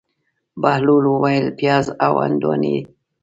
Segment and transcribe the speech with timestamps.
[0.61, 2.75] بهلول وویل: پیاز او هندواڼې.